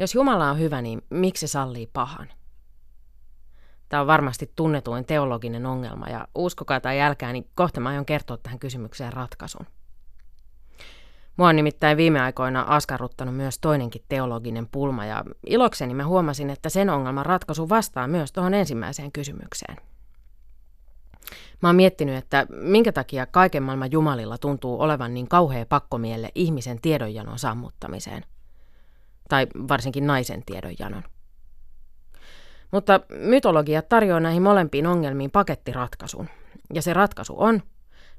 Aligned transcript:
Jos 0.00 0.14
Jumala 0.14 0.50
on 0.50 0.58
hyvä, 0.58 0.82
niin 0.82 1.02
miksi 1.10 1.46
se 1.46 1.50
sallii 1.50 1.86
pahan? 1.92 2.28
Tämä 3.88 4.00
on 4.00 4.06
varmasti 4.06 4.52
tunnetuin 4.56 5.04
teologinen 5.04 5.66
ongelma 5.66 6.06
ja 6.06 6.28
uskokaa 6.34 6.80
tai 6.80 7.00
älkää, 7.00 7.32
niin 7.32 7.50
kohta 7.54 7.80
mä 7.80 7.88
aion 7.88 8.06
kertoa 8.06 8.36
tähän 8.36 8.58
kysymykseen 8.58 9.12
ratkaisun. 9.12 9.66
Mua 11.36 11.48
on 11.48 11.56
nimittäin 11.56 11.96
viime 11.96 12.20
aikoina 12.20 12.62
askarruttanut 12.62 13.36
myös 13.36 13.58
toinenkin 13.58 14.04
teologinen 14.08 14.68
pulma 14.72 15.04
ja 15.04 15.24
ilokseni 15.46 15.94
mä 15.94 16.06
huomasin, 16.06 16.50
että 16.50 16.68
sen 16.68 16.90
ongelman 16.90 17.26
ratkaisu 17.26 17.68
vastaa 17.68 18.08
myös 18.08 18.32
tuohon 18.32 18.54
ensimmäiseen 18.54 19.12
kysymykseen. 19.12 19.76
Mä 21.62 21.68
oon 21.68 21.76
miettinyt, 21.76 22.16
että 22.16 22.46
minkä 22.50 22.92
takia 22.92 23.26
kaiken 23.26 23.62
maailman 23.62 23.92
jumalilla 23.92 24.38
tuntuu 24.38 24.80
olevan 24.80 25.14
niin 25.14 25.28
kauhea 25.28 25.66
pakkomielle 25.66 26.30
ihmisen 26.34 26.80
tiedonjanon 26.80 27.38
sammuttamiseen. 27.38 28.24
Tai 29.30 29.46
varsinkin 29.68 30.06
naisen 30.06 30.42
tiedonjanon. 30.46 31.02
Mutta 32.70 33.00
mytologia 33.08 33.82
tarjoaa 33.82 34.20
näihin 34.20 34.42
molempiin 34.42 34.86
ongelmiin 34.86 35.30
pakettiratkaisun. 35.30 36.28
Ja 36.74 36.82
se 36.82 36.94
ratkaisu 36.94 37.34
on, 37.38 37.62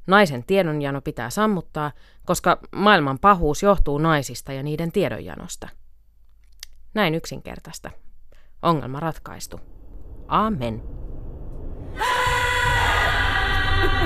naisen 0.08 0.44
tiedonjano 0.44 1.02
pitää 1.02 1.30
sammuttaa, 1.30 1.92
koska 2.26 2.60
maailman 2.76 3.20
pahuus 3.20 3.64
johtuu 3.64 3.98
naisista 3.98 4.54
ja 4.54 4.64
niiden 4.64 4.92
tiedonjanosta. 4.92 5.70
Näin 6.94 7.16
yksinkertaista. 7.16 7.92
Ongelma 8.62 9.00
ratkaistu. 9.00 9.60
Amen. 10.28 10.84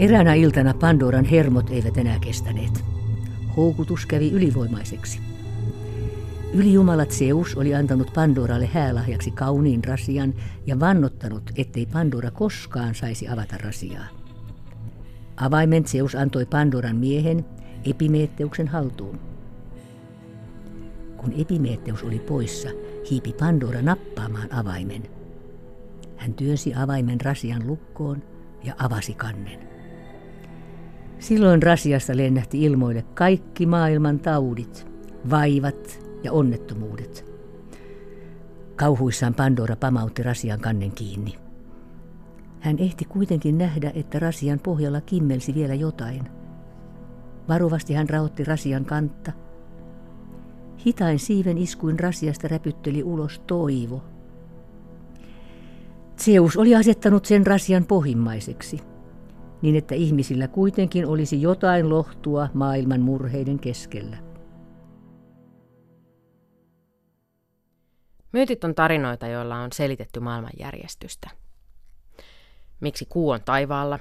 Eräänä 0.00 0.34
iltana 0.34 0.74
Pandoran 0.74 1.24
hermot 1.24 1.70
eivät 1.70 1.98
enää 1.98 2.18
kestäneet. 2.18 2.84
Houkutus 3.56 4.06
kävi 4.06 4.30
ylivoimaiseksi. 4.30 5.20
Ylijumala 6.52 7.04
Zeus 7.04 7.56
oli 7.56 7.74
antanut 7.74 8.12
Pandoralle 8.14 8.66
häälahjaksi 8.66 9.30
kauniin 9.30 9.84
rasian 9.84 10.34
ja 10.66 10.80
vannottanut, 10.80 11.42
ettei 11.56 11.86
Pandora 11.86 12.30
koskaan 12.30 12.94
saisi 12.94 13.28
avata 13.28 13.56
rasiaa. 13.58 14.04
Avaimen 15.36 15.86
Zeus 15.86 16.14
antoi 16.14 16.46
Pandoran 16.46 16.96
miehen 16.96 17.44
Epimeetteuksen 17.84 18.68
haltuun. 18.68 19.20
Kun 21.16 21.32
Epimeetteus 21.38 22.02
oli 22.02 22.18
poissa, 22.18 22.68
hiipi 23.10 23.32
Pandora 23.32 23.82
nappaamaan 23.82 24.52
avaimen. 24.54 25.02
Hän 26.16 26.34
työnsi 26.34 26.74
avaimen 26.74 27.20
rasian 27.20 27.66
lukkoon 27.66 28.22
ja 28.64 28.74
avasi 28.78 29.14
kannen. 29.14 29.69
Silloin 31.20 31.62
rasiasta 31.62 32.16
lennähti 32.16 32.64
ilmoille 32.64 33.04
kaikki 33.14 33.66
maailman 33.66 34.18
taudit, 34.18 34.86
vaivat 35.30 36.00
ja 36.22 36.32
onnettomuudet. 36.32 37.24
Kauhuissaan 38.76 39.34
Pandora 39.34 39.76
pamautti 39.76 40.22
rasian 40.22 40.60
kannen 40.60 40.92
kiinni. 40.92 41.34
Hän 42.60 42.78
ehti 42.78 43.04
kuitenkin 43.04 43.58
nähdä, 43.58 43.92
että 43.94 44.18
rasian 44.18 44.58
pohjalla 44.58 45.00
kimmelsi 45.00 45.54
vielä 45.54 45.74
jotain. 45.74 46.22
Varovasti 47.48 47.94
hän 47.94 48.08
raotti 48.08 48.44
rasian 48.44 48.84
kantta. 48.84 49.32
Hitain 50.86 51.18
siiven 51.18 51.58
iskuin 51.58 52.00
rasiasta 52.00 52.48
räpytteli 52.48 53.02
ulos 53.02 53.38
toivo. 53.46 54.02
Zeus 56.24 56.56
oli 56.56 56.74
asettanut 56.74 57.24
sen 57.24 57.46
rasian 57.46 57.84
pohjimmaiseksi– 57.84 58.80
niin 59.62 59.76
että 59.76 59.94
ihmisillä 59.94 60.48
kuitenkin 60.48 61.06
olisi 61.06 61.42
jotain 61.42 61.88
lohtua 61.88 62.48
maailman 62.54 63.00
murheiden 63.00 63.58
keskellä. 63.58 64.16
Myytit 68.32 68.64
on 68.64 68.74
tarinoita, 68.74 69.26
joilla 69.26 69.56
on 69.56 69.72
selitetty 69.72 70.20
maailmanjärjestystä. 70.20 71.30
Miksi 72.80 73.06
kuu 73.08 73.30
on 73.30 73.40
taivaalla, 73.44 73.98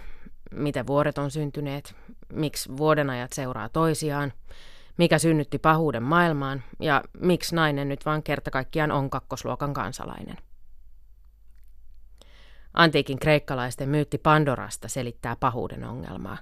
miten 0.51 0.87
vuoret 0.87 1.17
on 1.17 1.31
syntyneet, 1.31 1.95
miksi 2.33 2.77
vuodenajat 2.77 3.33
seuraa 3.33 3.69
toisiaan, 3.69 4.33
mikä 4.97 5.19
synnytti 5.19 5.59
pahuuden 5.59 6.03
maailmaan 6.03 6.63
ja 6.79 7.03
miksi 7.19 7.55
nainen 7.55 7.89
nyt 7.89 8.05
vaan 8.05 8.23
kerta 8.23 8.51
kaikkiaan 8.51 8.91
on 8.91 9.09
kakkosluokan 9.09 9.73
kansalainen. 9.73 10.37
Antiikin 12.73 13.19
kreikkalaisten 13.19 13.89
myytti 13.89 14.17
Pandorasta 14.17 14.87
selittää 14.87 15.35
pahuuden 15.35 15.83
ongelmaa. 15.83 16.37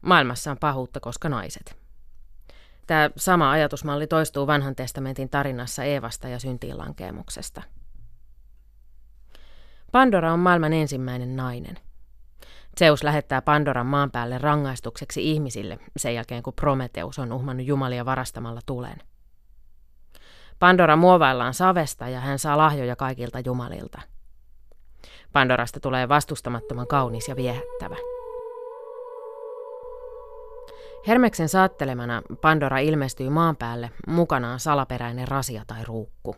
Maailmassa 0.00 0.50
on 0.50 0.58
pahuutta, 0.60 1.00
koska 1.00 1.28
naiset. 1.28 1.76
Tämä 2.86 3.10
sama 3.16 3.50
ajatusmalli 3.50 4.06
toistuu 4.06 4.46
vanhan 4.46 4.74
testamentin 4.74 5.28
tarinassa 5.28 5.84
Eevasta 5.84 6.28
ja 6.28 6.38
syntiinlankeemuksesta. 6.38 7.62
Pandora 9.92 10.32
on 10.32 10.38
maailman 10.38 10.72
ensimmäinen 10.72 11.36
nainen. 11.36 11.76
Zeus 12.78 13.04
lähettää 13.04 13.42
Pandoran 13.42 13.86
maan 13.86 14.10
päälle 14.10 14.38
rangaistukseksi 14.38 15.30
ihmisille 15.30 15.78
sen 15.96 16.14
jälkeen, 16.14 16.42
kun 16.42 16.54
Prometeus 16.54 17.18
on 17.18 17.32
uhmannut 17.32 17.66
jumalia 17.66 18.04
varastamalla 18.04 18.60
tulen. 18.66 18.98
Pandora 20.58 20.96
muovaillaan 20.96 21.54
savesta 21.54 22.08
ja 22.08 22.20
hän 22.20 22.38
saa 22.38 22.58
lahjoja 22.58 22.96
kaikilta 22.96 23.40
jumalilta– 23.40 24.00
Pandorasta 25.34 25.80
tulee 25.80 26.08
vastustamattoman 26.08 26.86
kaunis 26.86 27.28
ja 27.28 27.36
viehättävä. 27.36 27.96
Hermeksen 31.06 31.48
saattelemana 31.48 32.22
Pandora 32.40 32.78
ilmestyy 32.78 33.30
maan 33.30 33.56
päälle 33.56 33.90
mukanaan 34.06 34.60
salaperäinen 34.60 35.28
rasia 35.28 35.62
tai 35.66 35.84
ruukku. 35.84 36.36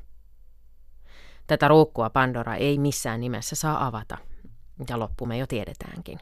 Tätä 1.46 1.68
ruukkua 1.68 2.10
Pandora 2.10 2.54
ei 2.54 2.78
missään 2.78 3.20
nimessä 3.20 3.56
saa 3.56 3.86
avata, 3.86 4.18
ja 4.88 4.98
loppu 4.98 5.26
me 5.26 5.38
jo 5.38 5.46
tiedetäänkin. 5.46 6.18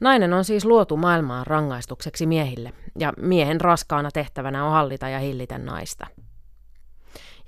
Nainen 0.00 0.32
on 0.32 0.44
siis 0.44 0.64
luotu 0.64 0.96
maailmaan 0.96 1.46
rangaistukseksi 1.46 2.26
miehille, 2.26 2.72
ja 2.98 3.12
miehen 3.16 3.60
raskaana 3.60 4.10
tehtävänä 4.10 4.64
on 4.64 4.72
hallita 4.72 5.08
ja 5.08 5.18
hillitä 5.18 5.58
naista– 5.58 6.06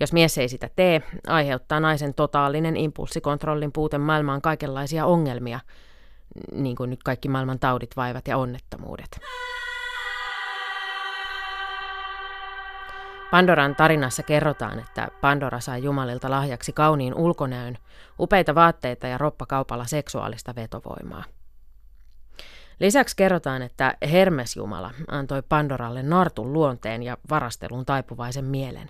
jos 0.00 0.12
mies 0.12 0.38
ei 0.38 0.48
sitä 0.48 0.70
tee, 0.76 1.02
aiheuttaa 1.26 1.80
naisen 1.80 2.14
totaalinen 2.14 2.76
impulssikontrollin 2.76 3.72
puute 3.72 3.98
maailmaan 3.98 4.42
kaikenlaisia 4.42 5.06
ongelmia, 5.06 5.60
niin 6.52 6.76
kuin 6.76 6.90
nyt 6.90 7.02
kaikki 7.02 7.28
maailman 7.28 7.58
taudit, 7.58 7.96
vaivat 7.96 8.28
ja 8.28 8.36
onnettomuudet. 8.36 9.20
Pandoran 13.30 13.76
tarinassa 13.76 14.22
kerrotaan, 14.22 14.78
että 14.78 15.08
Pandora 15.20 15.60
sai 15.60 15.82
Jumalilta 15.82 16.30
lahjaksi 16.30 16.72
kauniin 16.72 17.14
ulkonäön, 17.14 17.78
upeita 18.20 18.54
vaatteita 18.54 19.06
ja 19.06 19.18
roppakaupalla 19.18 19.86
seksuaalista 19.86 20.54
vetovoimaa. 20.54 21.24
Lisäksi 22.80 23.16
kerrotaan, 23.16 23.62
että 23.62 23.96
Hermes 24.10 24.56
Jumala 24.56 24.90
antoi 25.08 25.42
Pandoralle 25.42 26.02
nartun 26.02 26.52
luonteen 26.52 27.02
ja 27.02 27.16
varastelun 27.30 27.86
taipuvaisen 27.86 28.44
mielen. 28.44 28.88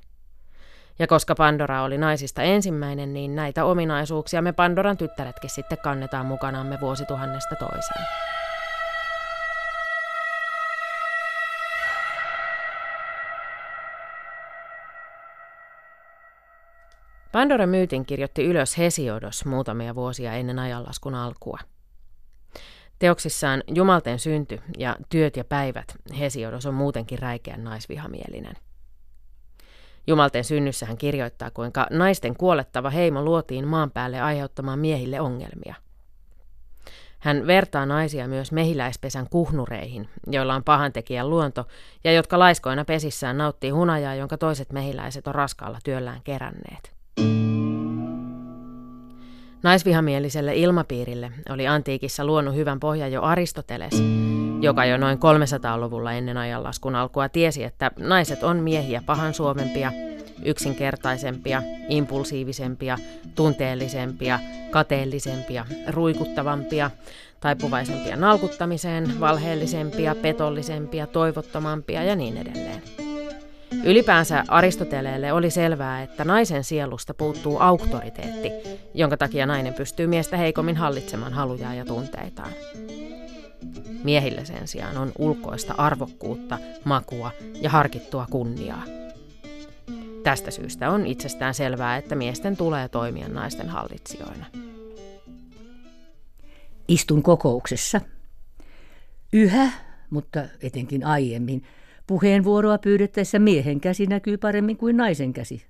Ja 0.99 1.07
koska 1.07 1.35
Pandora 1.35 1.83
oli 1.83 1.99
naisista 1.99 2.43
ensimmäinen, 2.43 3.13
niin 3.13 3.35
näitä 3.37 3.65
ominaisuuksia 3.65 4.43
me 4.43 4.53
Pandoran 4.53 4.97
tyttäretkin 4.97 5.51
sitten 5.51 5.79
kannetaan 5.79 6.27
mukanaamme 6.27 6.79
vuosituhannesta 6.81 7.57
toiseen. 7.57 8.05
Pandoran 17.33 17.69
myytin 17.69 18.07
kirjoitti 18.07 18.45
ylös 18.45 18.79
Hesiodos 18.79 19.45
muutamia 19.45 19.95
vuosia 19.95 20.33
ennen 20.33 20.59
ajanlaskun 20.59 21.15
alkua. 21.15 21.59
Teoksissaan 22.99 23.63
Jumalten 23.75 24.19
synty 24.19 24.61
ja 24.79 24.97
työt 25.09 25.37
ja 25.37 25.45
päivät 25.45 25.97
Hesiodos 26.19 26.67
on 26.67 26.75
muutenkin 26.75 27.19
räikeän 27.19 27.65
naisvihamielinen. 27.65 28.68
Jumalten 30.09 30.45
synnyssä 30.45 30.87
hän 30.87 30.99
kirjoittaa, 30.99 31.51
kuinka 31.51 31.87
naisten 31.91 32.37
kuolettava 32.37 32.91
heimo 32.91 33.23
luotiin 33.23 33.69
maan 33.69 33.91
päälle 33.91 34.21
aiheuttamaan 34.21 34.79
miehille 34.79 35.21
ongelmia. 35.21 35.75
Hän 37.19 37.47
vertaa 37.47 37.87
naisia 37.87 38.29
myös 38.29 38.53
mehiläispesän 38.53 39.27
kuhnureihin, 39.31 40.09
joilla 40.27 40.55
on 40.55 40.65
pahantekijän 40.65 41.31
luonto 41.31 41.65
ja 42.05 42.13
jotka 42.13 42.39
laiskoina 42.39 42.85
pesissään 42.85 43.39
nauttii 43.39 43.71
hunajaa, 43.71 44.15
jonka 44.15 44.39
toiset 44.39 44.73
mehiläiset 44.73 45.27
on 45.27 45.35
raskaalla 45.35 45.79
työllään 45.85 46.21
keränneet. 46.25 46.93
Naisvihamieliselle 49.63 50.57
ilmapiirille 50.57 51.33
oli 51.51 51.67
antiikissa 51.67 52.25
luonut 52.25 52.55
hyvän 52.55 52.81
pohjan 52.81 53.13
jo 53.13 53.23
Aristoteles, 53.23 54.03
joka 54.61 54.85
jo 54.85 54.97
noin 54.97 55.19
300-luvulla 55.19 56.13
ennen 56.13 56.37
ajanlaskun 56.37 56.95
alkua 56.95 57.29
tiesi, 57.29 57.65
että 57.65 57.91
naiset 57.99 58.43
on 58.43 58.57
miehiä 58.57 59.03
pahan 59.07 59.35
suomempia, 59.35 59.93
yksinkertaisempia, 60.45 61.63
impulsiivisempia, 61.89 62.99
tunteellisempia, 63.35 64.39
kateellisempia, 64.71 65.67
ruikuttavampia, 65.89 66.91
taipuvaisempia 67.41 68.17
nalkuttamiseen, 68.17 69.21
valheellisempia, 69.21 70.15
petollisempia, 70.15 71.07
toivottomampia 71.07 72.03
ja 72.03 72.17
niin 72.17 72.37
edelleen. 72.37 72.83
Ylipäänsä 73.85 74.45
Aristoteleelle 74.49 75.33
oli 75.33 75.51
selvää, 75.51 76.03
että 76.03 76.25
naisen 76.25 76.65
sielusta 76.65 77.15
puuttuu 77.15 77.59
auktoriteetti, 77.61 78.53
jonka 78.95 79.17
takia 79.17 79.47
nainen 79.47 79.75
pystyy 79.75 80.07
miestä 80.07 80.37
heikommin 80.37 80.77
hallitsemaan 80.77 81.33
halujaan 81.33 81.77
ja 81.77 81.85
tunteitaan. 81.85 82.51
Miehillä 84.05 84.45
sen 84.45 84.69
sijaan 84.69 84.97
on 84.97 85.13
ulkoista 85.19 85.75
arvokkuutta, 85.79 86.59
makua 86.85 87.31
ja 87.61 87.71
harkittua 87.71 88.27
kunniaa. 88.31 88.85
Tästä 90.23 90.51
syystä 90.51 90.91
on 90.91 91.07
itsestään 91.07 91.55
selvää, 91.55 91.97
että 91.97 92.15
miesten 92.15 92.57
tulee 92.57 92.89
toimia 92.89 93.29
naisten 93.29 93.69
hallitsijoina. 93.69 94.47
Istun 96.89 97.23
kokouksessa. 97.23 98.01
Yhä, 99.33 99.71
mutta 100.11 100.45
etenkin 100.63 101.05
aiemmin, 101.05 101.63
puheenvuoroa 102.07 102.79
pyydettäessä 102.79 103.39
miehen 103.39 103.81
käsi 103.81 104.07
näkyy 104.07 104.37
paremmin 104.37 104.77
kuin 104.77 104.97
naisen 104.97 105.33
käsi. 105.33 105.67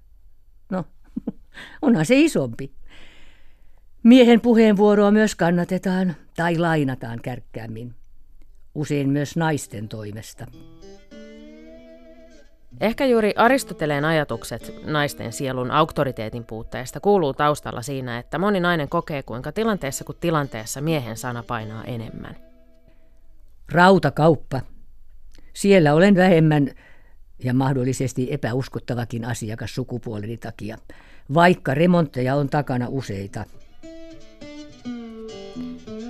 No, 0.71 0.85
onhan 1.83 2.07
se 2.07 2.21
isompi. 2.21 2.78
Miehen 4.09 4.41
puheenvuoroa 4.41 5.11
myös 5.11 5.35
kannatetaan 5.35 6.17
tai 6.37 6.59
lainataan 6.59 7.21
kärkkäämmin. 7.23 7.95
Usein 8.75 9.09
myös 9.09 9.37
naisten 9.37 9.89
toimesta. 9.89 10.47
Ehkä 12.81 13.07
juuri 13.07 13.33
Aristoteleen 13.37 14.05
ajatukset 14.05 14.75
naisten 14.85 15.33
sielun 15.33 15.71
auktoriteetin 15.71 16.45
puutteesta 16.45 17.01
kuuluu 17.01 17.35
taustalla 17.35 17.83
siinä, 17.83 18.19
että 18.19 18.39
moni 18.39 18.61
nainen 18.61 18.89
kokee, 18.89 19.23
kuinka 19.23 19.53
tilanteessa 19.53 20.05
kuin 20.05 20.19
tilanteessa 20.21 20.81
miehen 20.81 21.17
sana 21.17 21.43
painaa 21.43 21.85
enemmän. 21.85 22.37
Rautakauppa. 23.73 24.61
Siellä 25.55 25.95
olen 25.95 26.15
vähemmän 26.15 26.71
ja 27.45 27.55
mahdollisesti 27.55 28.29
epäuskottavakin 28.31 29.25
asiakas 29.25 29.75
sukupuoleni 29.75 30.37
takia, 30.37 30.79
vaikka 31.35 31.75
remontteja 31.75 32.35
on 32.35 32.49
takana 32.49 32.87
useita– 32.89 33.45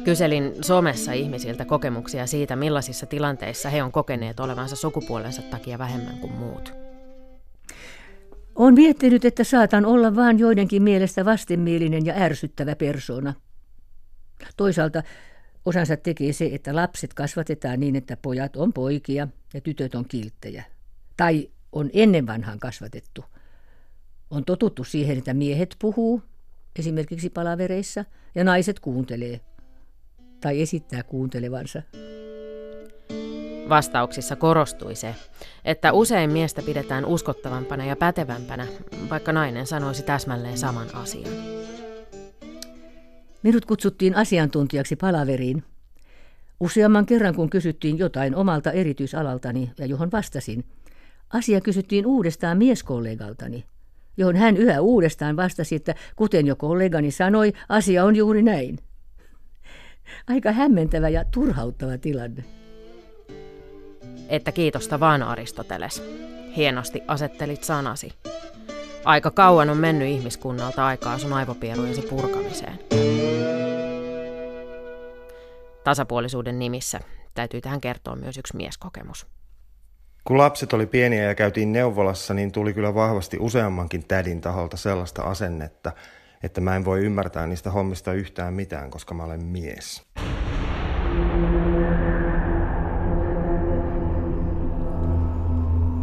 Kyselin 0.08 0.54
somessa 0.60 1.12
ihmisiltä 1.12 1.64
kokemuksia 1.64 2.26
siitä, 2.26 2.56
millaisissa 2.56 3.06
tilanteissa 3.06 3.70
he 3.70 3.82
on 3.82 3.92
kokeneet 3.92 4.40
olevansa 4.40 4.76
sukupuolensa 4.76 5.42
takia 5.42 5.78
vähemmän 5.78 6.18
kuin 6.18 6.32
muut. 6.32 6.72
On 8.54 8.74
miettinyt, 8.74 9.24
että 9.24 9.44
saatan 9.44 9.86
olla 9.86 10.16
vain 10.16 10.38
joidenkin 10.38 10.82
mielestä 10.82 11.24
vastenmielinen 11.24 12.06
ja 12.06 12.14
ärsyttävä 12.16 12.76
persona. 12.76 13.34
Toisaalta 14.56 15.02
osansa 15.64 15.96
tekee 15.96 16.32
se, 16.32 16.50
että 16.52 16.76
lapset 16.76 17.14
kasvatetaan 17.14 17.80
niin, 17.80 17.96
että 17.96 18.16
pojat 18.16 18.56
on 18.56 18.72
poikia 18.72 19.28
ja 19.54 19.60
tytöt 19.60 19.94
on 19.94 20.04
kilttejä. 20.08 20.64
Tai 21.16 21.50
on 21.72 21.90
ennen 21.92 22.26
vanhaan 22.26 22.58
kasvatettu. 22.58 23.24
On 24.30 24.44
totuttu 24.44 24.84
siihen, 24.84 25.18
että 25.18 25.34
miehet 25.34 25.76
puhuu, 25.78 26.22
esimerkiksi 26.78 27.30
palavereissa, 27.30 28.04
ja 28.34 28.44
naiset 28.44 28.80
kuuntelee– 28.80 29.40
tai 30.40 30.62
esittää 30.62 31.02
kuuntelevansa. 31.02 31.82
Vastauksissa 33.68 34.36
korostui 34.36 34.94
se, 34.94 35.14
että 35.64 35.92
usein 35.92 36.32
miestä 36.32 36.62
pidetään 36.62 37.04
uskottavampana 37.04 37.84
ja 37.84 37.96
pätevämpänä, 37.96 38.66
vaikka 39.10 39.32
nainen 39.32 39.66
sanoisi 39.66 40.02
täsmälleen 40.02 40.58
saman 40.58 40.94
asian. 40.94 41.32
Minut 43.42 43.64
kutsuttiin 43.64 44.14
asiantuntijaksi 44.14 44.96
palaveriin. 44.96 45.64
Useamman 46.60 47.06
kerran, 47.06 47.34
kun 47.34 47.50
kysyttiin 47.50 47.98
jotain 47.98 48.36
omalta 48.36 48.72
erityisalaltani 48.72 49.70
ja 49.78 49.86
johon 49.86 50.12
vastasin, 50.12 50.64
asia 51.32 51.60
kysyttiin 51.60 52.06
uudestaan 52.06 52.58
mieskollegaltani, 52.58 53.64
johon 54.16 54.36
hän 54.36 54.56
yhä 54.56 54.80
uudestaan 54.80 55.36
vastasi, 55.36 55.74
että 55.74 55.94
kuten 56.16 56.46
jo 56.46 56.56
kollegani 56.56 57.10
sanoi, 57.10 57.52
asia 57.68 58.04
on 58.04 58.16
juuri 58.16 58.42
näin. 58.42 58.78
Aika 60.28 60.52
hämmentävä 60.52 61.08
ja 61.08 61.24
turhauttava 61.24 61.98
tilanne. 61.98 62.44
Että 64.28 64.52
kiitosta 64.52 65.00
vaan 65.00 65.22
Aristoteles. 65.22 66.02
Hienosti 66.56 67.02
asettelit 67.06 67.64
sanasi. 67.64 68.12
Aika 69.04 69.30
kauan 69.30 69.70
on 69.70 69.76
mennyt 69.76 70.08
ihmiskunnalta 70.08 70.86
aikaa 70.86 71.18
sun 71.18 71.32
aivopierujesi 71.32 72.02
purkamiseen. 72.02 72.78
Tasapuolisuuden 75.84 76.58
nimissä 76.58 77.00
täytyy 77.34 77.60
tähän 77.60 77.80
kertoa 77.80 78.16
myös 78.16 78.38
yksi 78.38 78.56
mieskokemus. 78.56 79.26
Kun 80.24 80.38
lapset 80.38 80.72
oli 80.72 80.86
pieniä 80.86 81.22
ja 81.22 81.34
käytiin 81.34 81.72
neuvolassa, 81.72 82.34
niin 82.34 82.52
tuli 82.52 82.74
kyllä 82.74 82.94
vahvasti 82.94 83.36
useammankin 83.40 84.08
tädin 84.08 84.40
taholta 84.40 84.76
sellaista 84.76 85.22
asennetta– 85.22 85.92
että 86.42 86.60
mä 86.60 86.76
en 86.76 86.84
voi 86.84 87.04
ymmärtää 87.04 87.46
niistä 87.46 87.70
hommista 87.70 88.12
yhtään 88.12 88.54
mitään, 88.54 88.90
koska 88.90 89.14
mä 89.14 89.24
olen 89.24 89.44
mies. 89.44 90.06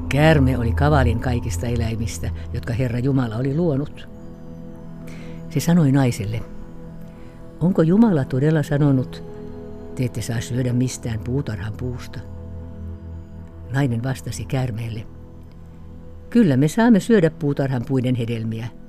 Käärme 0.10 0.58
oli 0.58 0.72
kavalin 0.72 1.20
kaikista 1.20 1.68
eläimistä, 1.68 2.30
jotka 2.54 2.74
Herra 2.74 3.00
Jumala 3.00 3.36
oli 3.36 3.56
luonut. 3.56 4.10
Se 5.50 5.60
sanoi 5.60 5.92
naiselle, 5.92 6.42
onko 7.60 7.82
Jumala 7.82 8.26
todella 8.26 8.64
sanonut, 8.64 9.24
te 9.96 10.06
ette 10.06 10.22
saa 10.22 10.42
syödä 10.42 10.74
mistään 10.74 11.20
puutarhan 11.20 11.74
puusta? 11.78 12.20
Nainen 13.72 14.04
vastasi 14.04 14.46
käärmeelle, 14.46 15.08
kyllä 16.30 16.58
me 16.58 16.68
saamme 16.68 17.00
syödä 17.00 17.30
puutarhan 17.30 17.86
puiden 17.88 18.16
hedelmiä– 18.16 18.68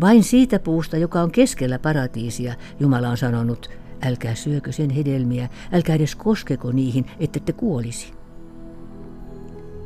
vain 0.00 0.24
siitä 0.24 0.58
puusta, 0.58 0.96
joka 0.96 1.20
on 1.20 1.30
keskellä 1.30 1.78
paratiisia, 1.78 2.54
Jumala 2.80 3.08
on 3.08 3.16
sanonut, 3.16 3.70
älkää 4.02 4.34
syökö 4.34 4.72
sen 4.72 4.90
hedelmiä, 4.90 5.48
älkää 5.72 5.96
edes 5.96 6.16
koskeko 6.16 6.72
niihin, 6.72 7.06
ette 7.20 7.40
te 7.40 7.52
kuolisi. 7.52 8.12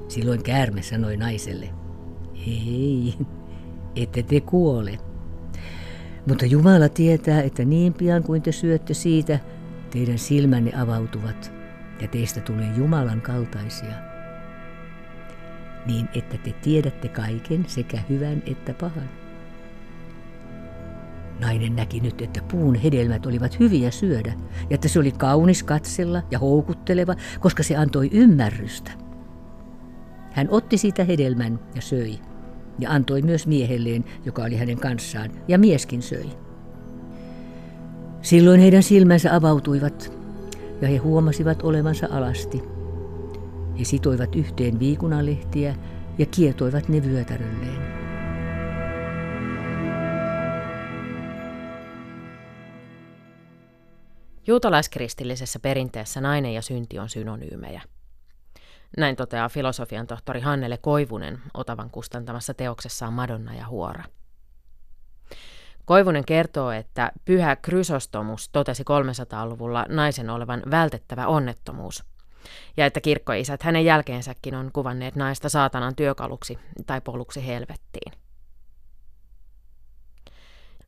Silloin 0.09 0.43
käärme 0.43 0.83
sanoi 0.83 1.17
naiselle, 1.17 1.71
ei, 2.47 3.15
ette 3.97 4.23
te 4.23 4.41
kuole. 4.41 4.99
Mutta 6.27 6.47
Jumala 6.47 6.89
tietää, 6.89 7.43
että 7.43 7.65
niin 7.65 7.95
pian 7.95 8.23
kuin 8.23 8.43
te 8.43 8.53
syötte 8.53 8.95
siitä, 8.95 9.39
teidän 9.91 10.19
silmänne 10.19 10.73
avautuvat 10.77 11.53
ja 12.01 12.09
teistä 12.09 12.41
tulee 12.41 12.69
Jumalan 12.77 13.21
kaltaisia. 13.21 13.95
Niin 15.87 16.09
että 16.15 16.39
te 16.39 16.53
tiedätte 16.53 17.09
kaiken 17.09 17.65
sekä 17.69 17.99
hyvän 18.09 18.43
että 18.47 18.75
pahan. 18.75 19.09
Nainen 21.41 21.77
näki 21.77 22.01
nyt, 22.01 22.23
että 22.23 22.43
puun 22.43 22.75
hedelmät 22.75 23.27
olivat 23.27 23.61
hyviä 23.61 23.91
syödä 23.91 24.35
ja 24.71 24.75
että 24.75 24.89
se 24.89 24.99
oli 24.99 25.13
kaunis 25.13 25.63
katsella 25.63 26.23
ja 26.31 26.39
houkutteleva, 26.39 27.15
koska 27.41 27.63
se 27.63 27.77
antoi 27.77 28.09
ymmärrystä. 28.13 28.91
Hän 30.33 30.49
otti 30.51 30.79
siitä 30.79 31.05
hedelmän 31.05 31.61
ja 31.75 31.83
söi 31.83 32.19
ja 32.79 32.91
antoi 32.91 33.23
myös 33.23 33.47
miehelleen, 33.47 34.05
joka 34.25 34.43
oli 34.43 34.57
hänen 34.57 34.81
kanssaan, 34.81 35.31
ja 35.49 35.59
mieskin 35.59 36.03
söi. 36.03 36.31
Silloin 38.23 38.61
heidän 38.61 38.83
silmänsä 38.83 39.35
avautuivat 39.35 40.13
ja 40.81 40.89
he 40.89 40.97
huomasivat 40.97 41.63
olevansa 41.63 42.09
alasti. 42.11 42.63
He 43.79 43.85
sitoivat 43.85 44.37
yhteen 44.37 44.79
viikunalehtiä 44.79 45.75
ja 46.19 46.27
kietoivat 46.27 46.89
ne 46.89 47.03
vyötärölleen. 47.03 48.00
Juutalaiskristillisessä 54.51 55.59
perinteessä 55.59 56.21
nainen 56.21 56.55
ja 56.55 56.63
synti 56.63 56.99
on 56.99 57.09
synonyymejä. 57.09 57.83
Näin 58.97 59.17
toteaa 59.17 59.49
filosofian 59.49 60.07
tohtori 60.07 60.41
Hannele 60.41 60.79
Koivunen 60.79 61.39
Otavan 61.55 61.91
kustantamassa 61.91 62.55
teoksessaan 62.55 63.13
Madonna 63.13 63.55
ja 63.55 63.67
Huora. 63.67 64.05
Koivunen 65.85 66.25
kertoo, 66.25 66.71
että 66.71 67.13
pyhä 67.25 67.57
Krysostomus 67.57 68.49
totesi 68.49 68.83
300-luvulla 68.83 69.87
naisen 69.89 70.31
olevan 70.31 70.63
vältettävä 70.71 71.27
onnettomuus, 71.27 72.05
ja 72.77 72.87
että 72.87 73.01
kirkkoisät 73.01 73.63
hänen 73.63 73.85
jälkeensäkin 73.85 74.55
on 74.55 74.71
kuvanneet 74.73 75.17
naista 75.17 75.49
saatanan 75.49 75.97
työkaluksi 75.97 76.59
tai 76.87 77.01
poluksi 77.01 77.47
helvettiin. 77.47 78.13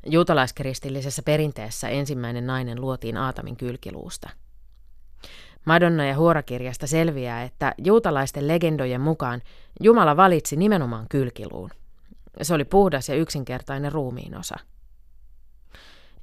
Juutalaiskristillisessä 0.06 1.22
perinteessä 1.22 1.88
ensimmäinen 1.88 2.46
nainen 2.46 2.80
luotiin 2.80 3.16
Aatamin 3.16 3.56
kylkiluusta. 3.56 4.30
Madonna 5.64 6.06
ja 6.06 6.16
huorakirjasta 6.16 6.86
selviää, 6.86 7.42
että 7.42 7.74
juutalaisten 7.78 8.48
legendojen 8.48 9.00
mukaan 9.00 9.42
Jumala 9.80 10.16
valitsi 10.16 10.56
nimenomaan 10.56 11.06
kylkiluun. 11.08 11.70
Se 12.42 12.54
oli 12.54 12.64
puhdas 12.64 13.08
ja 13.08 13.14
yksinkertainen 13.14 13.92
ruumiinosa. 13.92 14.56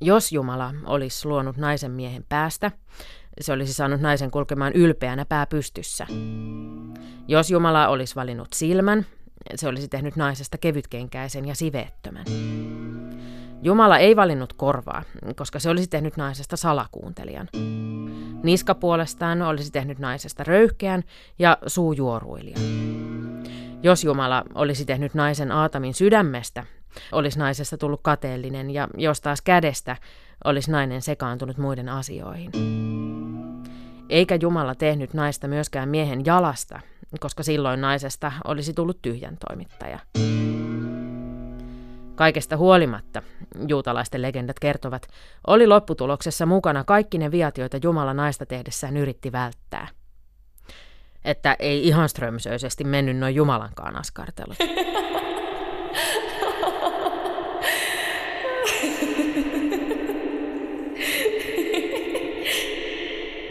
Jos 0.02 0.32
Jumala 0.32 0.74
olisi 0.86 1.28
luonut 1.28 1.58
naisen 1.58 1.92
miehen 1.92 2.26
päästä, 2.30 2.72
se 3.42 3.54
olisi 3.54 3.74
saanut 3.74 4.02
naisen 4.02 4.32
kulkemaan 4.32 4.74
ylpeänä 4.74 5.26
pää 5.26 5.46
pystyssä. 5.46 6.08
Jos 7.28 7.52
Jumala 7.52 7.88
olisi 7.88 8.16
valinnut 8.16 8.54
silmän, 8.54 9.06
se 9.56 9.68
olisi 9.68 9.88
tehnyt 9.88 10.16
naisesta 10.16 10.58
kevytkenkäisen 10.58 11.46
ja 11.46 11.56
siveettömän. 11.56 12.26
Jumala 13.62 13.98
ei 13.98 14.16
valinnut 14.16 14.54
korvaa, 14.54 15.04
koska 15.36 15.60
se 15.60 15.70
olisi 15.70 15.90
tehnyt 15.90 16.18
naisesta 16.18 16.58
salakuuntelijan. 16.58 17.50
Niska 18.44 18.76
puolestaan 18.76 19.42
olisi 19.42 19.72
tehnyt 19.72 20.00
naisesta 20.00 20.44
röyhkeän 20.44 21.04
ja 21.40 21.58
suujuoruilijan. 21.68 22.62
Jos 23.84 24.04
Jumala 24.04 24.44
olisi 24.56 24.86
tehnyt 24.86 25.14
naisen 25.14 25.52
Aatamin 25.52 25.94
sydämestä, 25.94 26.64
olisi 27.12 27.40
naisesta 27.40 27.78
tullut 27.78 28.00
kateellinen 28.04 28.72
ja 28.72 28.88
jos 28.98 29.22
taas 29.22 29.42
kädestä 29.42 29.98
olisi 30.44 30.72
nainen 30.72 31.02
sekaantunut 31.02 31.58
muiden 31.58 31.90
asioihin. 31.90 32.52
Eikä 34.10 34.38
Jumala 34.42 34.76
tehnyt 34.76 35.14
naista 35.14 35.48
myöskään 35.48 35.90
miehen 35.90 36.26
jalasta, 36.26 36.80
koska 37.20 37.44
silloin 37.44 37.82
naisesta 37.82 38.32
olisi 38.48 38.74
tullut 38.74 39.02
tyhjän 39.02 39.38
toimittaja. 39.48 40.00
Kaikesta 42.20 42.58
huolimatta, 42.58 43.22
juutalaisten 43.68 44.22
legendat 44.22 44.60
kertovat, 44.60 45.08
oli 45.48 45.68
lopputuloksessa 45.68 46.46
mukana 46.46 46.84
kaikki 46.84 47.18
ne 47.18 47.32
viat, 47.32 47.58
joita 47.58 47.78
Jumala 47.84 48.14
naista 48.14 48.46
tehdessään 48.46 48.98
yritti 48.98 49.32
välttää. 49.32 49.88
Että 51.26 51.56
ei 51.60 51.88
ihan 51.88 52.10
strömsöisesti 52.10 52.84
mennyt 52.84 53.18
noin 53.18 53.36
Jumalankaan 53.36 53.96
askartelut. 53.96 54.58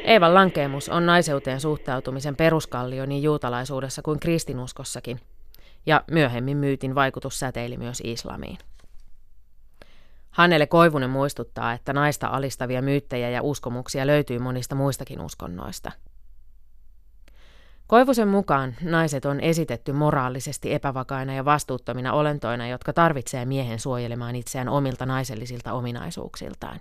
Eevan 0.04 0.34
lankeemus 0.34 0.88
on 0.88 1.06
naiseuteen 1.06 1.60
suhtautumisen 1.60 2.36
peruskallio 2.36 3.06
niin 3.06 3.22
juutalaisuudessa 3.22 4.02
kuin 4.02 4.20
kristinuskossakin, 4.20 5.20
ja 5.88 6.04
myöhemmin 6.10 6.56
myytin 6.56 6.94
vaikutus 6.94 7.38
säteili 7.38 7.76
myös 7.76 8.02
islamiin. 8.04 8.58
Hannele 10.30 10.66
Koivunen 10.66 11.10
muistuttaa, 11.10 11.72
että 11.72 11.92
naista 11.92 12.26
alistavia 12.26 12.82
myyttejä 12.82 13.30
ja 13.30 13.42
uskomuksia 13.42 14.06
löytyy 14.06 14.38
monista 14.38 14.74
muistakin 14.74 15.20
uskonnoista. 15.20 15.92
Koivusen 17.86 18.28
mukaan 18.28 18.76
naiset 18.82 19.24
on 19.24 19.40
esitetty 19.40 19.92
moraalisesti 19.92 20.74
epävakaina 20.74 21.34
ja 21.34 21.44
vastuuttomina 21.44 22.12
olentoina, 22.12 22.68
jotka 22.68 22.92
tarvitsee 22.92 23.44
miehen 23.44 23.78
suojelemaan 23.78 24.36
itseään 24.36 24.68
omilta 24.68 25.06
naisellisilta 25.06 25.72
ominaisuuksiltaan. 25.72 26.80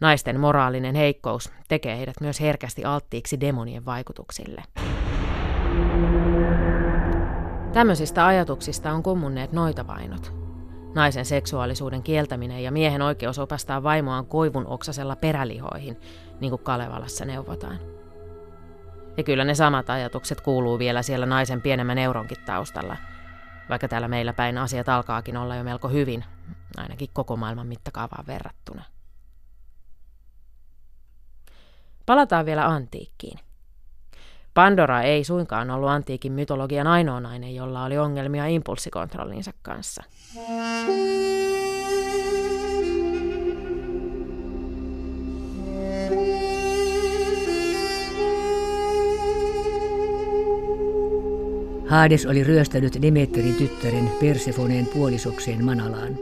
Naisten 0.00 0.40
moraalinen 0.40 0.94
heikkous 0.94 1.52
tekee 1.68 1.96
heidät 1.96 2.20
myös 2.20 2.40
herkästi 2.40 2.84
alttiiksi 2.84 3.40
demonien 3.40 3.84
vaikutuksille. 3.84 4.62
Tämmöisistä 7.72 8.26
ajatuksista 8.26 8.92
on 8.92 9.02
kummunneet 9.02 9.52
noitavainot. 9.52 10.32
Naisen 10.94 11.24
seksuaalisuuden 11.24 12.02
kieltäminen 12.02 12.62
ja 12.62 12.72
miehen 12.72 13.02
oikeus 13.02 13.38
opastaa 13.38 13.82
vaimoaan 13.82 14.26
koivun 14.26 14.66
oksasella 14.66 15.16
perälihoihin, 15.16 16.00
niin 16.40 16.50
kuin 16.50 16.62
Kalevalassa 16.62 17.24
neuvotaan. 17.24 17.78
Ja 19.16 19.22
kyllä 19.22 19.44
ne 19.44 19.54
samat 19.54 19.90
ajatukset 19.90 20.40
kuuluu 20.40 20.78
vielä 20.78 21.02
siellä 21.02 21.26
naisen 21.26 21.62
pienemmän 21.62 21.98
euronkin 21.98 22.36
taustalla, 22.46 22.96
vaikka 23.68 23.88
täällä 23.88 24.08
meillä 24.08 24.32
päin 24.32 24.58
asiat 24.58 24.88
alkaakin 24.88 25.36
olla 25.36 25.56
jo 25.56 25.64
melko 25.64 25.88
hyvin, 25.88 26.24
ainakin 26.76 27.08
koko 27.12 27.36
maailman 27.36 27.66
mittakaavaan 27.66 28.26
verrattuna. 28.26 28.84
Palataan 32.06 32.46
vielä 32.46 32.66
antiikkiin. 32.66 33.38
Pandora 34.54 35.02
ei 35.02 35.24
suinkaan 35.24 35.70
ollut 35.70 35.88
antiikin 35.90 36.32
mytologian 36.32 36.86
ainoa 36.86 37.20
nainen, 37.20 37.54
jolla 37.54 37.84
oli 37.84 37.98
ongelmia 37.98 38.46
impulssikontrollinsa 38.46 39.52
kanssa. 39.62 40.02
Hades 51.88 52.26
oli 52.26 52.44
ryöstänyt 52.44 53.02
Demeterin 53.02 53.54
tyttären 53.54 54.10
Persefoneen 54.20 54.86
puolisokseen 54.86 55.64
Manalaan. 55.64 56.16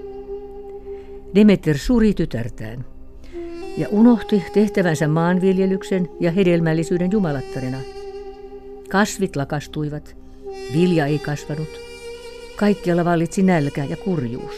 Demeter 1.35 1.79
suri 1.79 2.15
tytärtään 2.15 2.85
ja 3.77 3.89
unohti 3.91 4.45
tehtävänsä 4.53 5.09
maanviljelyksen 5.09 6.09
ja 6.21 6.31
hedelmällisyyden 6.31 7.13
jumalattarina. 7.13 7.79
Kasvit 8.89 9.37
lakastuivat, 9.37 10.17
vilja 10.73 11.07
ei 11.07 11.19
kasvanut, 11.19 11.69
kaikkialla 12.57 13.05
vallitsi 13.05 13.43
nälkä 13.43 13.85
ja 13.85 13.97
kurjuus. 13.97 14.55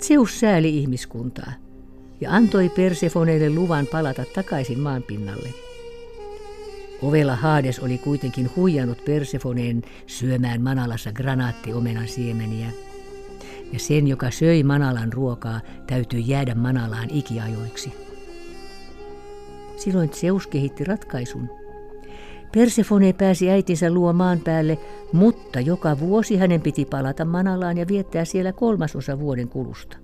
Zeus 0.00 0.40
sääli 0.40 0.78
ihmiskuntaa 0.78 1.52
ja 2.20 2.32
antoi 2.32 2.68
Persefoneille 2.68 3.50
luvan 3.50 3.86
palata 3.86 4.24
takaisin 4.34 4.80
maanpinnalle. 4.80 5.48
Ovella 7.02 7.36
Hades 7.36 7.78
oli 7.78 7.98
kuitenkin 7.98 8.50
huijannut 8.56 9.04
Persefoneen 9.04 9.82
syömään 10.06 10.62
Manalassa 10.62 11.12
granaattiomenan 11.12 12.08
siemeniä– 12.08 12.70
ja 13.72 13.78
sen, 13.78 14.06
joka 14.06 14.30
söi 14.30 14.62
Manalan 14.62 15.12
ruokaa, 15.12 15.60
täytyy 15.86 16.20
jäädä 16.20 16.54
Manalaan 16.54 17.10
ikiajoiksi. 17.10 18.09
Silloin 19.80 20.12
Zeus 20.12 20.46
kehitti 20.46 20.84
ratkaisun. 20.84 21.50
Persefone 22.52 23.12
pääsi 23.12 23.50
äitinsä 23.50 23.90
luo 23.90 24.12
maan 24.12 24.40
päälle, 24.40 24.78
mutta 25.12 25.60
joka 25.60 26.00
vuosi 26.00 26.36
hänen 26.36 26.60
piti 26.60 26.84
palata 26.84 27.24
Manalaan 27.24 27.78
ja 27.78 27.88
viettää 27.88 28.24
siellä 28.24 28.52
kolmasosa 28.52 29.20
vuoden 29.20 29.48
kulusta. 29.48 29.96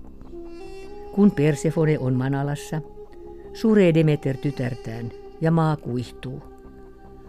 Kun 1.13 1.31
Persefone 1.31 1.99
on 1.99 2.15
Manalassa, 2.15 2.81
suree 3.53 3.95
Demeter 3.95 4.37
tytärtään 4.37 5.13
ja 5.41 5.51
maa 5.51 5.77
kuihtuu. 5.77 6.43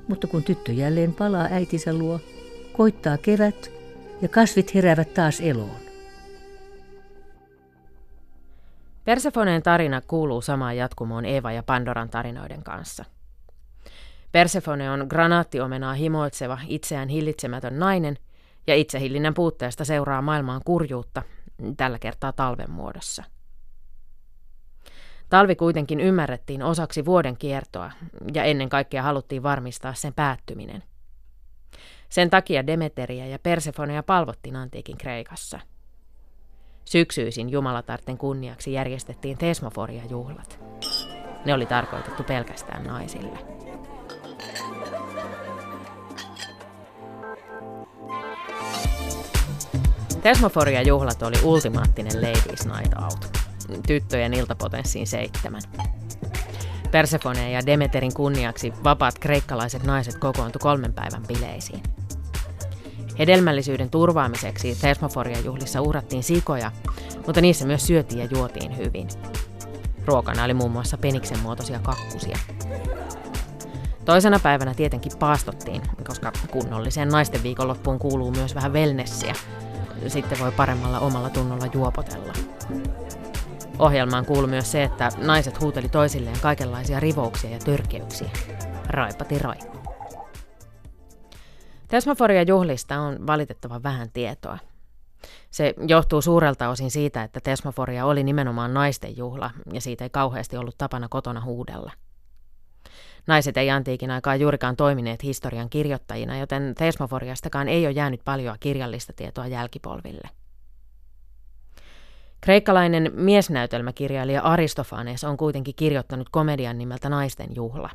Mutta 0.07 0.27
kun 0.27 0.43
tyttö 0.43 0.71
jälleen 0.71 1.13
palaa 1.13 1.47
äitinsä 1.51 1.93
luo, 1.93 2.19
koittaa 2.73 3.17
kevät 3.17 3.71
ja 4.21 4.27
kasvit 4.27 4.75
heräävät 4.75 5.13
taas 5.13 5.41
eloon. 5.41 5.86
Persefoneen 9.07 9.63
tarina 9.63 10.01
kuuluu 10.01 10.41
samaan 10.41 10.77
jatkumoon 10.77 11.25
Eeva 11.25 11.51
ja 11.51 11.63
Pandoran 11.63 12.09
tarinoiden 12.09 12.63
kanssa. 12.63 13.05
Persefone 14.31 14.91
on 14.91 15.05
granaattiomenaa 15.09 15.93
himoitseva, 15.93 16.57
itseään 16.67 17.09
hillitsemätön 17.09 17.79
nainen, 17.79 18.17
ja 18.67 18.75
itsehillinnän 18.75 19.33
puutteesta 19.33 19.85
seuraa 19.85 20.21
maailmaan 20.21 20.61
kurjuutta, 20.65 21.21
tällä 21.77 21.99
kertaa 21.99 22.31
talven 22.33 22.71
muodossa. 22.71 23.23
Talvi 25.29 25.55
kuitenkin 25.55 25.99
ymmärrettiin 25.99 26.63
osaksi 26.63 27.05
vuoden 27.05 27.37
kiertoa, 27.37 27.91
ja 28.33 28.43
ennen 28.43 28.69
kaikkea 28.69 29.03
haluttiin 29.03 29.43
varmistaa 29.43 29.93
sen 29.93 30.13
päättyminen. 30.13 30.83
Sen 32.09 32.29
takia 32.29 32.67
Demeteriä 32.67 33.27
ja 33.27 33.39
Persefonea 33.39 34.03
palvottiin 34.03 34.55
antiikin 34.55 34.97
Kreikassa– 34.97 35.59
Syksyisin 36.87 37.49
jumalatarten 37.49 38.17
kunniaksi 38.17 38.73
järjestettiin 38.73 39.37
Tesmoforia-juhlat. 39.37 40.59
Ne 41.45 41.53
oli 41.53 41.65
tarkoitettu 41.65 42.23
pelkästään 42.23 42.83
naisille. 42.83 43.37
Tesmoforia-juhlat 50.21 51.21
oli 51.21 51.35
ultimaattinen 51.43 52.21
ladies 52.21 52.65
night 52.65 52.93
out. 53.03 53.27
Tyttöjen 53.87 54.33
iltapotenssiin 54.33 55.07
seitsemän. 55.07 55.61
Persefone 56.91 57.51
ja 57.51 57.65
Demeterin 57.65 58.13
kunniaksi 58.13 58.73
vapaat 58.83 59.19
kreikkalaiset 59.19 59.83
naiset 59.83 60.17
kokoontu 60.17 60.59
kolmen 60.59 60.93
päivän 60.93 61.23
bileisiin. 61.27 61.83
Hedelmällisyyden 63.19 63.89
turvaamiseksi 63.89 64.77
Tesmoforian 64.81 65.45
juhlissa 65.45 65.81
uhrattiin 65.81 66.23
sikoja, 66.23 66.71
mutta 67.25 67.41
niissä 67.41 67.65
myös 67.65 67.87
syötiin 67.87 68.19
ja 68.19 68.27
juotiin 68.31 68.77
hyvin. 68.77 69.07
Ruokana 70.05 70.43
oli 70.43 70.53
muun 70.53 70.71
muassa 70.71 70.97
peniksen 70.97 71.39
muotoisia 71.39 71.79
kakkusia. 71.79 72.37
Toisena 74.05 74.39
päivänä 74.39 74.73
tietenkin 74.73 75.11
paastottiin, 75.19 75.81
koska 76.07 76.31
kunnolliseen 76.51 77.09
naisten 77.09 77.43
viikonloppuun 77.43 77.99
kuuluu 77.99 78.31
myös 78.31 78.55
vähän 78.55 78.73
wellnessiä. 78.73 79.33
sitten 80.07 80.39
voi 80.39 80.51
paremmalla 80.51 80.99
omalla 80.99 81.29
tunnolla 81.29 81.65
juopotella. 81.73 82.33
Ohjelmaan 83.79 84.25
kuului 84.25 84.49
myös 84.49 84.71
se, 84.71 84.83
että 84.83 85.09
naiset 85.17 85.61
huuteli 85.61 85.89
toisilleen 85.89 86.39
kaikenlaisia 86.41 86.99
rivouksia 86.99 87.49
ja 87.49 87.59
törkeyksiä. 87.59 88.29
Raipati 88.89 89.39
rai. 89.39 89.76
Tesmaforia 91.87 92.43
juhlista 92.43 92.99
on 92.99 93.27
valitettavan 93.27 93.83
vähän 93.83 94.11
tietoa. 94.11 94.57
Se 95.49 95.73
johtuu 95.87 96.21
suurelta 96.21 96.69
osin 96.69 96.91
siitä, 96.91 97.23
että 97.23 97.39
Tesmaforia 97.39 98.05
oli 98.05 98.23
nimenomaan 98.23 98.73
naisten 98.73 99.17
juhla 99.17 99.51
ja 99.73 99.81
siitä 99.81 100.05
ei 100.05 100.09
kauheasti 100.09 100.57
ollut 100.57 100.77
tapana 100.77 101.07
kotona 101.09 101.41
huudella. 101.41 101.91
Naiset 103.27 103.57
ei 103.57 103.69
antiikin 103.69 104.11
aikaan 104.11 104.39
juurikaan 104.39 104.75
toimineet 104.75 105.23
historian 105.23 105.69
kirjoittajina, 105.69 106.37
joten 106.37 106.75
Tesmoforiastakaan 106.77 107.67
ei 107.67 107.85
ole 107.85 107.93
jäänyt 107.93 108.21
paljon 108.25 108.57
kirjallista 108.59 109.13
tietoa 109.13 109.47
jälkipolville. 109.47 110.29
Kreikkalainen 112.41 113.11
miesnäytelmäkirjailija 113.13 114.41
Aristofanes 114.41 115.23
on 115.23 115.37
kuitenkin 115.37 115.75
kirjoittanut 115.75 116.29
komedian 116.29 116.77
nimeltä 116.77 117.09
Naisten 117.09 117.55
juhla. 117.55 117.89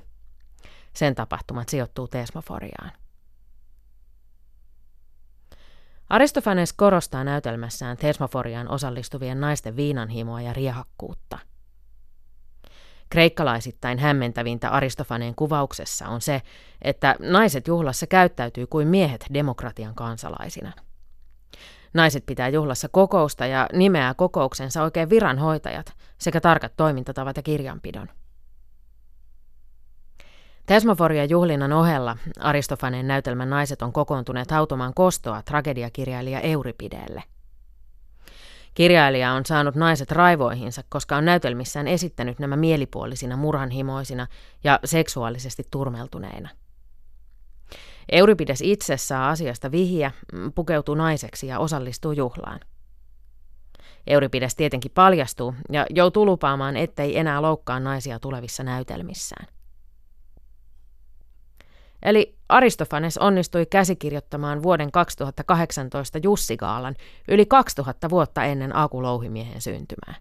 Sen 0.92 1.14
tapahtumat 1.14 1.68
sijoittuu 1.68 2.08
Tesmoforiaan. 2.08 2.92
Aristofanes 6.12 6.72
korostaa 6.72 7.24
näytelmässään 7.24 7.96
Tesmoforiaan 7.96 8.68
osallistuvien 8.68 9.40
naisten 9.40 9.76
viinanhimoa 9.76 10.40
ja 10.40 10.52
riehakkuutta. 10.52 11.38
Kreikkalaisittain 13.10 13.98
hämmentävintä 13.98 14.70
Aristofaneen 14.70 15.34
kuvauksessa 15.34 16.08
on 16.08 16.20
se, 16.20 16.42
että 16.82 17.16
naiset 17.18 17.68
juhlassa 17.68 18.06
käyttäytyy 18.06 18.66
kuin 18.66 18.88
miehet 18.88 19.26
demokratian 19.34 19.94
kansalaisina. 19.94 20.72
Naiset 21.94 22.26
pitää 22.26 22.48
juhlassa 22.48 22.88
kokousta 22.88 23.46
ja 23.46 23.68
nimeää 23.72 24.14
kokouksensa 24.14 24.82
oikein 24.82 25.10
viranhoitajat 25.10 25.92
sekä 26.18 26.40
tarkat 26.40 26.72
toimintatavat 26.76 27.36
ja 27.36 27.42
kirjanpidon. 27.42 28.08
Tesmoforia 30.66 31.24
juhlinnan 31.24 31.72
ohella 31.72 32.16
Aristofaneen 32.38 33.08
näytelmän 33.08 33.50
naiset 33.50 33.82
on 33.82 33.92
kokoontuneet 33.92 34.50
hautomaan 34.50 34.94
kostoa 34.94 35.42
tragediakirjailija 35.42 36.40
Euripideelle. 36.40 37.22
Kirjailija 38.74 39.32
on 39.32 39.46
saanut 39.46 39.74
naiset 39.74 40.12
raivoihinsa, 40.12 40.82
koska 40.88 41.16
on 41.16 41.24
näytelmissään 41.24 41.88
esittänyt 41.88 42.38
nämä 42.38 42.56
mielipuolisina, 42.56 43.36
murhanhimoisina 43.36 44.26
ja 44.64 44.80
seksuaalisesti 44.84 45.62
turmeltuneina. 45.70 46.48
Euripides 48.12 48.60
itse 48.60 48.96
saa 48.96 49.30
asiasta 49.30 49.70
vihjä, 49.70 50.12
pukeutuu 50.54 50.94
naiseksi 50.94 51.46
ja 51.46 51.58
osallistuu 51.58 52.12
juhlaan. 52.12 52.60
Euripides 54.06 54.56
tietenkin 54.56 54.92
paljastuu 54.94 55.54
ja 55.72 55.86
joutuu 55.90 56.26
lupaamaan, 56.26 56.76
ettei 56.76 57.18
enää 57.18 57.42
loukkaa 57.42 57.80
naisia 57.80 58.18
tulevissa 58.18 58.62
näytelmissään. 58.62 59.46
Eli 62.02 62.38
Aristofanes 62.48 63.18
onnistui 63.18 63.66
käsikirjoittamaan 63.66 64.62
vuoden 64.62 64.92
2018 64.92 66.18
Jussigaalan 66.22 66.94
yli 67.28 67.46
2000 67.46 68.10
vuotta 68.10 68.44
ennen 68.44 68.76
Aku 68.76 69.02
Louhimiehen 69.02 69.60
syntymää. 69.60 70.14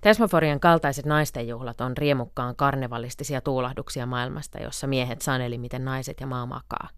Tesmoforian 0.00 0.60
kaltaiset 0.60 1.06
naistenjuhlat 1.06 1.80
on 1.80 1.96
riemukkaan 1.96 2.56
karnevalistisia 2.56 3.40
tuulahduksia 3.40 4.06
maailmasta, 4.06 4.58
jossa 4.58 4.86
miehet 4.86 5.22
saneli, 5.22 5.58
miten 5.58 5.84
naiset 5.84 6.20
ja 6.20 6.26
maa 6.26 6.46
makaa. 6.46 6.88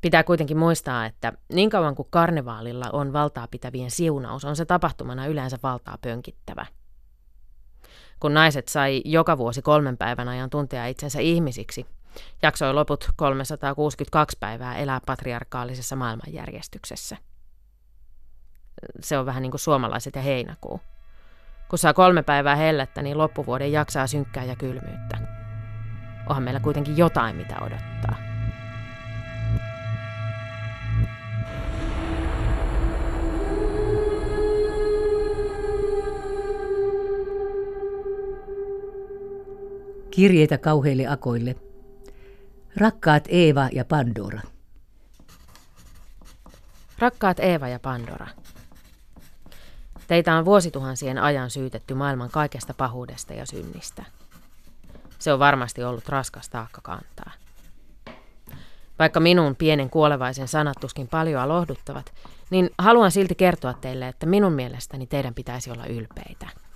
Pitää 0.00 0.24
kuitenkin 0.24 0.58
muistaa, 0.58 1.06
että 1.06 1.32
niin 1.52 1.70
kauan 1.70 1.94
kuin 1.94 2.08
karnevaalilla 2.10 2.90
on 2.92 3.12
valtaa 3.12 3.48
pitävien 3.50 3.90
siunaus, 3.90 4.44
on 4.44 4.56
se 4.56 4.64
tapahtumana 4.64 5.26
yleensä 5.26 5.58
valtaa 5.62 5.98
pönkittävä– 6.02 6.66
kun 8.20 8.34
naiset 8.34 8.68
sai 8.68 9.02
joka 9.04 9.38
vuosi 9.38 9.62
kolmen 9.62 9.96
päivän 9.96 10.28
ajan 10.28 10.50
tuntea 10.50 10.86
itsensä 10.86 11.20
ihmisiksi, 11.20 11.86
jaksoi 12.42 12.74
loput 12.74 13.08
362 13.16 14.36
päivää 14.40 14.76
elää 14.76 15.00
patriarkaalisessa 15.06 15.96
maailmanjärjestyksessä. 15.96 17.16
Se 19.00 19.18
on 19.18 19.26
vähän 19.26 19.42
niin 19.42 19.50
kuin 19.50 19.60
suomalaiset 19.60 20.16
ja 20.16 20.22
heinäkuu. 20.22 20.80
Kun 21.68 21.78
saa 21.78 21.94
kolme 21.94 22.22
päivää 22.22 22.56
hellettä, 22.56 23.02
niin 23.02 23.18
loppuvuoden 23.18 23.72
jaksaa 23.72 24.06
synkkää 24.06 24.44
ja 24.44 24.56
kylmyyttä. 24.56 25.18
Onhan 26.28 26.42
meillä 26.42 26.60
kuitenkin 26.60 26.96
jotain, 26.96 27.36
mitä 27.36 27.56
odottaa. 27.60 28.27
Kirjeitä 40.18 40.58
kauheille 40.58 41.06
akoille. 41.06 41.56
Rakkaat 42.76 43.24
Eeva 43.28 43.68
ja 43.72 43.84
Pandora. 43.84 44.40
Rakkaat 46.98 47.40
Eeva 47.40 47.68
ja 47.68 47.78
Pandora. 47.78 48.26
Teitä 50.06 50.34
on 50.34 50.44
vuosituhansien 50.44 51.18
ajan 51.18 51.50
syytetty 51.50 51.94
maailman 51.94 52.30
kaikesta 52.30 52.74
pahuudesta 52.74 53.34
ja 53.34 53.46
synnistä. 53.46 54.04
Se 55.18 55.32
on 55.32 55.38
varmasti 55.38 55.84
ollut 55.84 56.08
raskas 56.08 56.48
taakka 56.48 56.80
kantaa. 56.80 57.32
Vaikka 58.98 59.20
minun 59.20 59.56
pienen 59.56 59.90
kuolevaisen 59.90 60.48
sanat 60.48 60.76
tuskin 60.80 61.08
paljoa 61.08 61.48
lohduttavat, 61.48 62.12
niin 62.50 62.70
haluan 62.78 63.10
silti 63.10 63.34
kertoa 63.34 63.72
teille, 63.74 64.08
että 64.08 64.26
minun 64.26 64.52
mielestäni 64.52 65.06
teidän 65.06 65.34
pitäisi 65.34 65.70
olla 65.70 65.86
ylpeitä. 65.86 66.67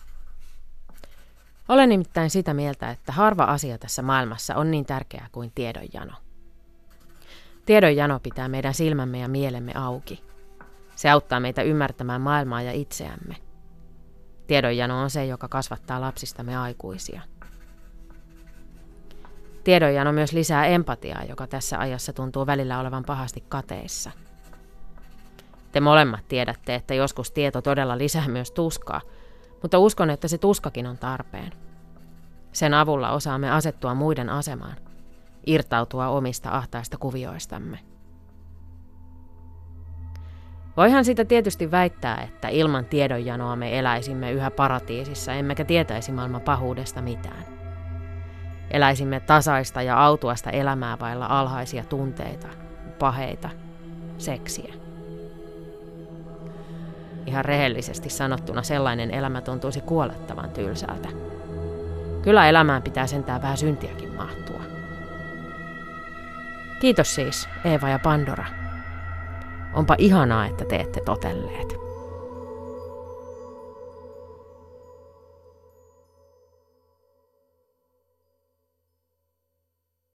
Olen 1.69 1.89
nimittäin 1.89 2.31
sitä 2.31 2.55
mieltä, 2.55 2.91
että 2.91 3.13
harva 3.13 3.45
asia 3.45 3.79
tässä 3.79 4.03
maailmassa 4.03 4.57
on 4.57 4.71
niin 4.71 4.87
tärkeä 4.87 5.27
kuin 5.33 5.53
tiedonjano. 5.55 6.13
Tiedonjano 7.67 8.21
pitää 8.21 8.49
meidän 8.49 8.75
silmämme 8.75 9.19
ja 9.19 9.29
mielemme 9.29 9.73
auki. 9.75 10.25
Se 10.97 11.11
auttaa 11.11 11.41
meitä 11.41 11.63
ymmärtämään 11.63 12.21
maailmaa 12.21 12.63
ja 12.63 12.73
itseämme. 12.73 13.37
Tiedonjano 14.47 15.01
on 15.01 15.11
se, 15.11 15.27
joka 15.27 15.49
kasvattaa 15.49 16.01
lapsistamme 16.01 16.57
aikuisia. 16.57 17.23
Tiedonjano 19.65 20.13
myös 20.13 20.33
lisää 20.33 20.67
empatiaa, 20.67 21.25
joka 21.25 21.47
tässä 21.47 21.79
ajassa 21.79 22.13
tuntuu 22.13 22.47
välillä 22.47 22.81
olevan 22.81 23.05
pahasti 23.05 23.45
kateissa. 23.49 24.11
Te 25.73 25.81
molemmat 25.81 26.29
tiedätte, 26.29 26.75
että 26.75 26.95
joskus 26.95 27.31
tieto 27.31 27.63
todella 27.63 27.99
lisää 27.99 28.29
myös 28.29 28.51
tuskaa– 28.51 29.01
mutta 29.63 29.79
uskon, 29.79 30.11
että 30.11 30.29
se 30.29 30.39
tuskakin 30.39 30.87
on 30.87 30.99
tarpeen. 30.99 31.53
Sen 32.53 32.75
avulla 32.75 33.11
osaamme 33.11 33.51
asettua 33.51 33.95
muiden 33.95 34.31
asemaan, 34.31 34.77
irtautua 35.47 36.09
omista 36.09 36.51
ahtaista 36.51 36.99
kuvioistamme. 36.99 37.79
Voihan 40.77 41.05
sitä 41.05 41.25
tietysti 41.25 41.71
väittää, 41.71 42.23
että 42.23 42.49
ilman 42.49 42.85
tiedonjanoa 42.85 43.57
me 43.57 43.79
eläisimme 43.79 44.33
yhä 44.33 44.51
paratiisissa, 44.51 45.33
emmekä 45.33 45.65
tietäisi 45.65 46.13
maailman 46.13 46.41
pahuudesta 46.41 47.03
mitään. 47.03 47.45
Eläisimme 48.71 49.21
tasaista 49.21 49.83
ja 49.83 50.05
autuasta 50.05 50.51
elämää 50.51 50.99
vailla 50.99 51.27
alhaisia 51.27 51.85
tunteita, 51.85 52.49
paheita, 52.99 53.51
seksiä. 54.19 54.82
Ihan 57.27 57.45
rehellisesti 57.45 58.11
sanottuna 58.11 58.63
sellainen 58.63 59.11
elämä 59.11 59.41
tuntuisi 59.41 59.81
kuolettavan 59.81 60.51
tylsältä. 60.51 61.09
Kyllä 62.23 62.49
elämään 62.49 62.83
pitää 62.83 63.07
sentään 63.07 63.43
vähän 63.43 63.57
syntiäkin 63.57 64.15
mahtua. 64.15 64.61
Kiitos 66.81 67.15
siis, 67.15 67.49
Eeva 67.65 67.89
ja 67.89 67.99
Pandora. 67.99 68.45
Onpa 69.75 69.95
ihanaa, 69.99 70.47
että 70.47 70.65
te 70.65 70.77
ette 70.77 71.01
totelleet. 71.01 71.82